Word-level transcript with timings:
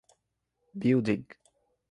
Building. 0.79 1.27